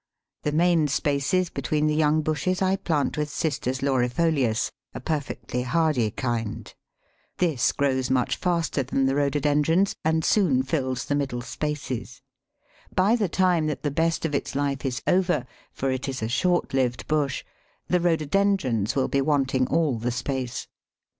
[0.41, 6.09] The main spaces between the young bushes I plant with Cistus laurifolius, a perfectly hardy
[6.09, 6.73] kind;
[7.37, 12.23] this grows much faster than the Rhododendrons, and soon fills the middle spaces;
[12.95, 16.27] by the time that the best of its life is over for it is a
[16.27, 17.43] short lived bush
[17.87, 20.67] the Rhododendrons will be wanting all the space.